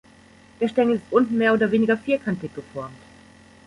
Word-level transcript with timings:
Der 0.59 0.67
Stängel 0.67 0.95
ist 0.95 1.05
unten 1.11 1.37
mehr 1.37 1.53
oder 1.53 1.69
weniger 1.69 1.95
vierkantig 1.95 2.55
geformt. 2.55 2.97